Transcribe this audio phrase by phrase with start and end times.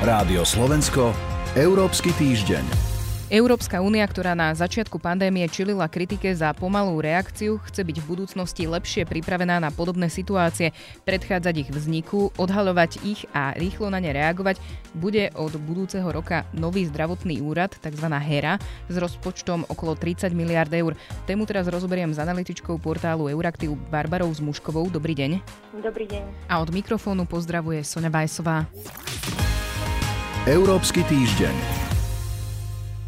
[0.00, 1.12] Rádio Slovensko,
[1.52, 2.64] Európsky týždeň.
[3.28, 8.64] Európska únia, ktorá na začiatku pandémie čilila kritike za pomalú reakciu, chce byť v budúcnosti
[8.64, 10.72] lepšie pripravená na podobné situácie,
[11.04, 14.56] predchádzať ich vzniku, odhalovať ich a rýchlo na ne reagovať.
[14.96, 18.08] Bude od budúceho roka nový zdravotný úrad, tzv.
[18.08, 18.56] HERA,
[18.88, 20.96] s rozpočtom okolo 30 miliard eur.
[21.28, 24.88] Tému teraz rozoberiem s analytičkou portálu Euraktiv Barbarou Zmuškovou.
[24.88, 25.44] Dobrý deň.
[25.84, 26.48] Dobrý deň.
[26.48, 28.64] A od mikrofónu pozdravuje Sonja Bajsová.
[30.48, 31.52] Európsky týždeň.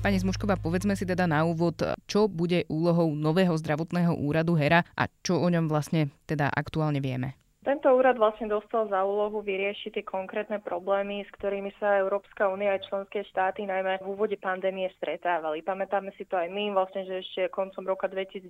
[0.00, 1.76] Pani Zmušková, povedzme si teda na úvod,
[2.08, 7.36] čo bude úlohou nového zdravotného úradu HERA a čo o ňom vlastne teda aktuálne vieme.
[7.68, 12.72] Tento úrad vlastne dostal za úlohu vyriešiť tie konkrétne problémy, s ktorými sa Európska únia
[12.72, 15.60] aj členské štáty najmä v úvode pandémie stretávali.
[15.60, 18.48] Pamätáme si to aj my, vlastne, že ešte koncom roka 2019,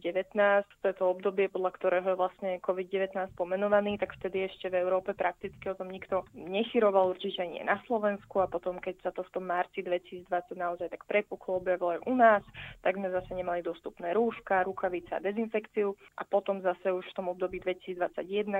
[0.71, 5.19] to je to obdobie, podľa ktorého je vlastne COVID-19 pomenovaný, tak vtedy ešte v Európe
[5.19, 9.35] prakticky o tom nikto nechyroval, určite nie na Slovensku a potom, keď sa to v
[9.35, 12.47] tom marci 2020 naozaj tak prepuklo, objavilo aj u nás,
[12.87, 17.35] tak sme zase nemali dostupné rúška, rukavice a dezinfekciu a potom zase už v tom
[17.35, 17.98] období 2021,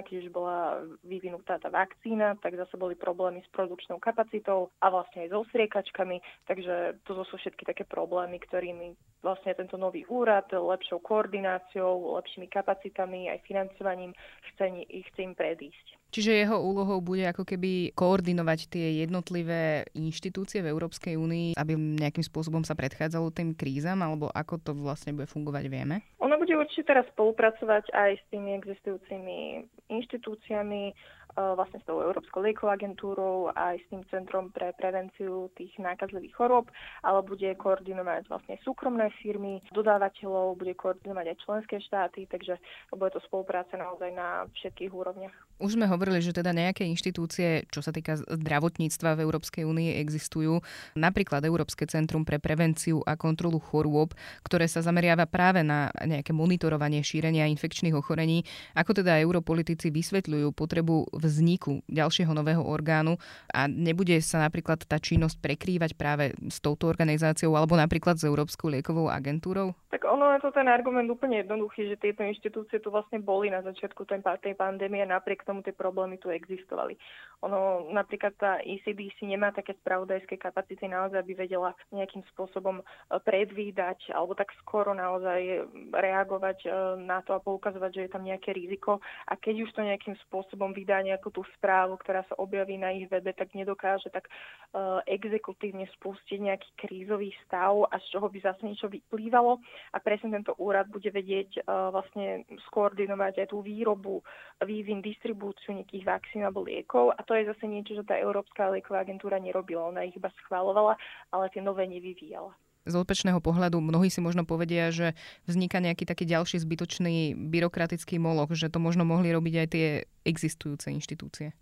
[0.03, 4.89] keď už bola bola vyvinutá tá vakcína, tak zase boli problémy s produkčnou kapacitou a
[4.89, 10.49] vlastne aj so striekačkami, takže to sú všetky také problémy, ktorými vlastne tento nový úrad
[10.49, 14.17] lepšou koordináciou, lepšími kapacitami aj financovaním
[14.49, 15.87] chce, chce im predísť.
[16.09, 22.25] Čiže jeho úlohou bude ako keby koordinovať tie jednotlivé inštitúcie v Európskej únii, aby nejakým
[22.25, 26.01] spôsobom sa predchádzalo tým krízam, alebo ako to vlastne bude fungovať, vieme?
[26.29, 30.93] Ona bude určite teraz spolupracovať aj s tými existujúcimi inštitúciami,
[31.39, 36.35] E, vlastne s tou Európskou liekovou agentúrou aj s tým Centrom pre prevenciu tých nákazlivých
[36.35, 36.67] chorób,
[37.07, 42.59] ale bude koordinovať vlastne súkromné firmy, dodávateľov, bude koordinovať aj členské štáty, takže
[42.91, 45.48] bude to spolupráca naozaj na všetkých úrovniach.
[45.59, 50.63] Už sme hovorili, že teda nejaké inštitúcie, čo sa týka zdravotníctva v Európskej únii, existujú.
[50.95, 54.15] Napríklad Európske centrum pre prevenciu a kontrolu chorôb,
[54.47, 58.47] ktoré sa zameriava práve na nejaké monitorovanie šírenia infekčných ochorení.
[58.79, 63.19] Ako teda europolitici vysvetľujú potrebu vzniku ďalšieho nového orgánu
[63.51, 68.71] a nebude sa napríklad tá činnosť prekrývať práve s touto organizáciou alebo napríklad s Európskou
[68.71, 69.75] liekovou agentúrou?
[69.91, 73.65] Tak ono je to ten argument úplne jednoduchý, že tieto inštitúcie tu vlastne boli na
[73.65, 77.01] začiatku tej pandémie napriek tomu tie problémy tu existovali.
[77.47, 82.85] Ono napríklad tá ECDC nemá také spravodajské kapacity naozaj, aby vedela nejakým spôsobom e,
[83.23, 88.51] predvídať alebo tak skoro naozaj reagovať e, na to a poukazovať, že je tam nejaké
[88.51, 88.99] riziko.
[89.31, 93.07] A keď už to nejakým spôsobom vydá nejakú tú správu, ktorá sa objaví na ich
[93.07, 94.27] webe, tak nedokáže tak
[94.75, 99.63] uh, exekutívne spustiť nejaký krízový stav a z čoho by zase niečo vyplývalo.
[99.95, 104.25] A presne tento úrad bude vedieť vlastne skoordinovať aj tú výrobu,
[104.65, 107.15] vývin, distribúciu nejakých vakcín alebo liekov.
[107.15, 109.89] A to je zase niečo, že tá Európska lieková agentúra nerobila.
[109.89, 110.99] Ona ich iba schválovala,
[111.31, 112.53] ale tie nové nevyvíjala
[112.89, 115.13] z opačného pohľadu mnohí si možno povedia, že
[115.45, 119.87] vzniká nejaký taký ďalší zbytočný byrokratický moloch, že to možno mohli robiť aj tie
[120.25, 121.53] existujúce inštitúcie.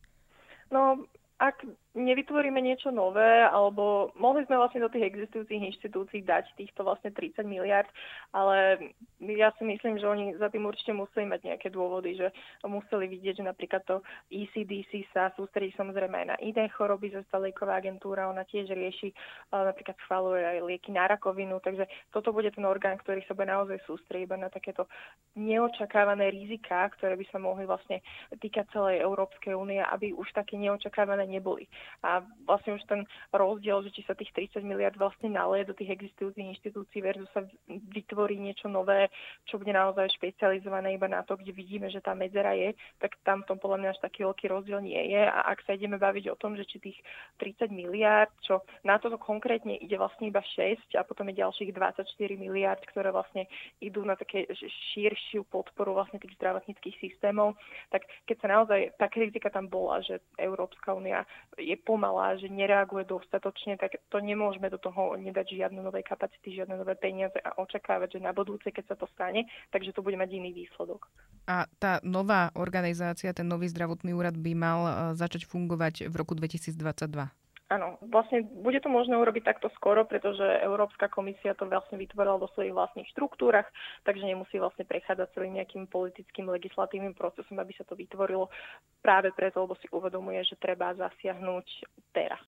[0.70, 1.02] No,
[1.42, 7.08] ak nevytvoríme niečo nové, alebo mohli sme vlastne do tých existujúcich inštitúcií dať týchto vlastne
[7.10, 7.88] 30 miliard,
[8.36, 8.92] ale
[9.24, 12.28] ja si myslím, že oni za tým určite museli mať nejaké dôvody, že
[12.68, 17.80] museli vidieť, že napríklad to ECDC sa sústredí samozrejme aj na iné choroby, zo lieková
[17.80, 19.16] agentúra, ona tiež rieši,
[19.48, 23.80] napríklad schvaluje aj lieky na rakovinu, takže toto bude ten orgán, ktorý sa bude naozaj
[23.88, 24.84] sústrediť na takéto
[25.32, 28.04] neočakávané riziká, ktoré by sa mohli vlastne
[28.36, 31.64] týkať celej Európskej únie, aby už také neočakávané neboli.
[32.04, 33.02] A vlastne už ten
[33.34, 37.42] rozdiel, že či sa tých 30 miliard vlastne naleje do tých existujúcich inštitúcií versus sa
[37.68, 39.10] vytvorí niečo nové,
[39.46, 43.42] čo bude naozaj špecializované iba na to, kde vidíme, že tá medzera je, tak tam
[43.42, 45.22] v tom podľa mňa až taký veľký rozdiel nie je.
[45.22, 46.98] A ak sa ideme baviť o tom, že či tých
[47.38, 52.08] 30 miliard, čo na toto konkrétne ide vlastne iba 6 a potom je ďalších 24
[52.40, 53.46] miliard, ktoré vlastne
[53.78, 54.48] idú na také
[54.94, 57.54] širšiu podporu vlastne tých zdravotníckých systémov,
[57.92, 61.22] tak keď sa naozaj tá kritika tam bola, že Európska únia
[61.56, 66.76] je pomalá, že nereaguje dostatočne, tak to nemôžeme do toho nedať žiadne nové kapacity, žiadne
[66.76, 70.30] nové peniaze a očakávať, že na budúce, keď sa to stane, takže to bude mať
[70.32, 71.08] iný výsledok.
[71.46, 76.34] A tá nová organizácia, ten nový zdravotný úrad by mal e, začať fungovať v roku
[76.34, 77.45] 2022.
[77.66, 82.46] Áno, vlastne bude to možné urobiť takto skoro, pretože Európska komisia to vlastne vytvorila do
[82.54, 83.66] svojich vlastných štruktúrach,
[84.06, 88.54] takže nemusí vlastne prechádzať celým nejakým politickým legislatívnym procesom, aby sa to vytvorilo
[89.02, 91.66] práve preto, lebo si uvedomuje, že treba zasiahnuť
[92.14, 92.38] teraz.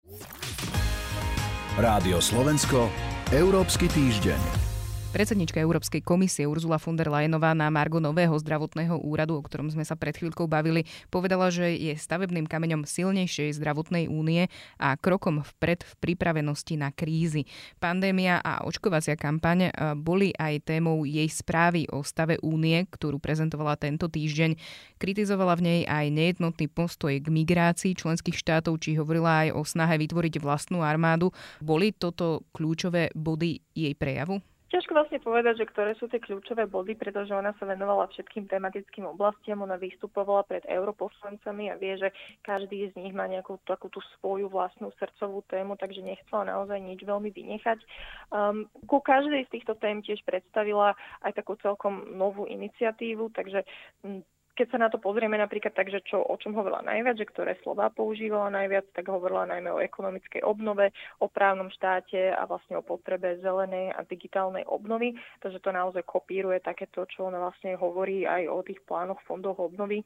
[1.75, 2.87] Rádio Slovensko,
[3.35, 4.68] Európsky týždeň.
[5.09, 9.81] Predsednička Európskej komisie Urzula von der Leyenová na Margo nového zdravotného úradu, o ktorom sme
[9.81, 15.81] sa pred chvíľkou bavili, povedala, že je stavebným kameňom silnejšej zdravotnej únie a krokom vpred
[15.81, 17.49] v pripravenosti na krízy.
[17.81, 23.81] Pandémia a očkovacia kampaň e, boli aj témou jej správy o stave únie, ktorú prezentovala
[23.81, 24.61] tento týždeň.
[25.01, 29.97] Kritizovala v nej aj nejednotný postoj k migrácii členských štátov, či hovorila aj o snahe
[29.97, 31.33] vytvoriť vlastnú armádu.
[31.65, 34.45] Boli toto kľúčové body jej prejavu?
[34.69, 39.09] Ťažko vlastne povedať, že ktoré sú tie kľúčové body, pretože ona sa venovala všetkým tematickým
[39.09, 42.13] oblastiam, ona vystupovala pred europoslancami a vie, že
[42.45, 47.01] každý z nich má nejakú takú tú svoju vlastnú srdcovú tému, takže nechcela naozaj nič
[47.01, 47.81] veľmi vynechať.
[48.29, 50.93] Um, ku každej z týchto tém tiež predstavila
[51.25, 53.65] aj takú celkom novú iniciatívu, takže
[54.05, 54.21] um,
[54.59, 57.55] keď sa na to pozrieme napríklad tak, že čo, o čom hovorila najviac, že ktoré
[57.63, 60.91] slova používala najviac, tak hovorila najmä o ekonomickej obnove,
[61.23, 65.15] o právnom štáte a vlastne o potrebe zelenej a digitálnej obnovy.
[65.39, 70.03] Takže to naozaj kopíruje takéto, čo ona vlastne hovorí aj o tých plánoch fondov obnovy.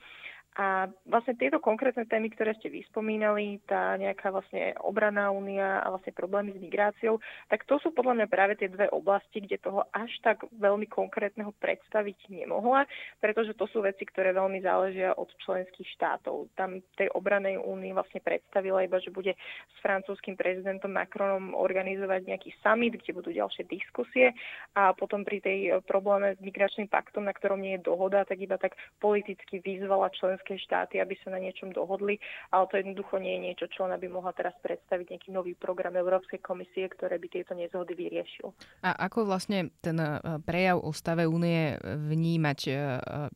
[0.52, 6.12] A vlastne tieto konkrétne témy, ktoré ste vyspomínali, tá nejaká vlastne obraná únia a vlastne
[6.12, 10.12] problémy s migráciou, tak to sú podľa mňa práve tie dve oblasti, kde toho až
[10.20, 12.84] tak veľmi konkrétneho predstaviť nemohla,
[13.16, 16.52] pretože to sú veci, ktoré veľmi záležia od členských štátov.
[16.52, 19.32] Tam tej obranej únii vlastne predstavila iba, že bude
[19.72, 24.36] s francúzským prezidentom Macronom organizovať nejaký summit, kde budú ďalšie diskusie
[24.76, 25.58] a potom pri tej
[25.88, 30.41] probléme s migračným paktom, na ktorom nie je dohoda, tak iba tak politicky vyzvala členské
[30.42, 32.18] členské štáty, aby sa na niečom dohodli,
[32.50, 35.96] ale to jednoducho nie je niečo, čo ona by mohla teraz predstaviť nejaký nový program
[35.96, 38.52] Európskej komisie, ktoré by tieto nezhody vyriešil.
[38.84, 42.58] A ako vlastne ten e, prejav o stave únie vnímať?
[42.68, 42.72] E,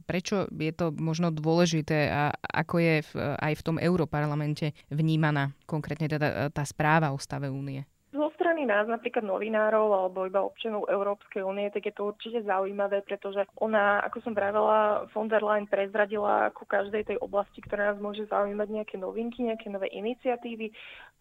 [0.05, 6.29] prečo je to možno dôležité a ako je aj v tom Európarlamente vnímaná konkrétne teda
[6.29, 7.87] e, tá správa o stave únie?
[8.47, 13.43] Strany nás, napríklad novinárov alebo iba občanov Európskej únie, tak je to určite zaujímavé, pretože
[13.59, 18.23] ona, ako som vravela, von der Leyen prezradila ku každej tej oblasti, ktorá nás môže
[18.31, 20.71] zaujímať nejaké novinky, nejaké nové iniciatívy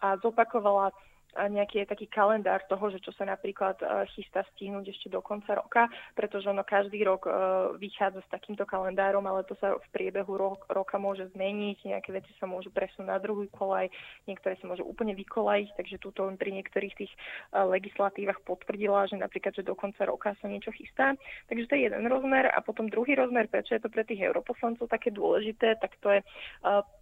[0.05, 0.93] a zopakovala
[1.35, 3.85] nejaký taký kalendár toho, že čo sa napríklad e,
[4.15, 7.31] chystá stihnúť ešte do konca roka, pretože ono každý rok e,
[7.75, 12.31] vychádza s takýmto kalendárom, ale to sa v priebehu rok, roka môže zmeniť, nejaké veci
[12.39, 13.91] sa môžu presunúť na druhý kolaj,
[14.31, 17.17] niektoré sa môžu úplne vykolajiť, takže túto pri niektorých tých e,
[17.59, 21.19] legislatívach potvrdila, že napríklad, že do konca roka sa niečo chystá.
[21.51, 24.87] Takže to je jeden rozmer a potom druhý rozmer, prečo je to pre tých europoslancov
[24.87, 26.21] také dôležité, tak to je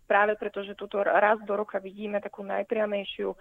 [0.06, 3.34] práve preto, že túto raz do roka vidíme takú najpriamejšiu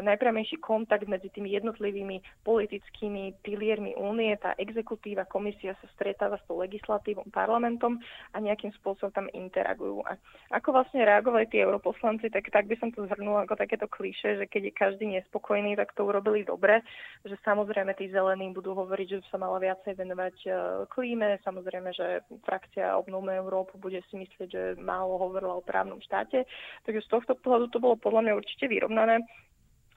[0.00, 4.34] najpriamejší kontakt medzi tými jednotlivými politickými piliermi únie.
[4.40, 8.00] Tá exekutíva, komisia sa stretáva s tou legislatívom, parlamentom
[8.32, 10.02] a nejakým spôsobom tam interagujú.
[10.06, 10.16] A
[10.54, 14.44] ako vlastne reagovali tí europoslanci, tak, tak by som to zhrnula ako takéto kliše, že
[14.48, 16.80] keď je každý nespokojný, tak to urobili dobre,
[17.22, 20.48] že samozrejme tí zelení budú hovoriť, že sa mala viacej venovať e,
[20.88, 26.46] klíme, samozrejme, že frakcia Obnovme Európu bude si myslieť, že málo hovorila o právnom štáte.
[26.86, 29.24] Takže z tohto pohľadu to bolo podľa mňa určite vyrovnané.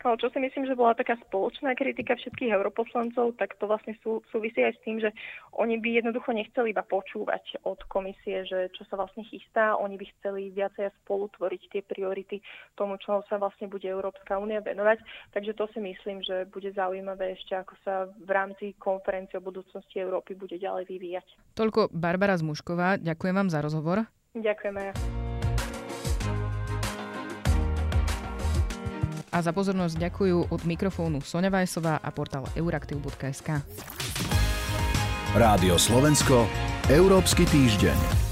[0.05, 4.21] Ale čo si myslím, že bola taká spoločná kritika všetkých europoslancov, tak to vlastne sú,
[4.29, 5.09] súvisí aj s tým, že
[5.57, 10.05] oni by jednoducho nechceli iba počúvať od komisie, že čo sa vlastne chystá, oni by
[10.17, 12.37] chceli viacej spolu tvoriť tie priority
[12.77, 15.01] tomu, čo sa vlastne bude Európska únia venovať.
[15.33, 19.97] Takže to si myslím, že bude zaujímavé ešte, ako sa v rámci konferencie o budúcnosti
[19.97, 21.57] Európy bude ďalej vyvíjať.
[21.57, 24.05] Toľko Barbara Zmušková, ďakujem vám za rozhovor.
[24.37, 25.26] Ďakujeme.
[29.37, 33.61] A za pozornosť ďakujú od mikrofónu Sonja Vajsová a portál euraktiv.sk.
[35.37, 36.49] Rádio Slovensko,
[36.89, 38.26] Európsky týždeň.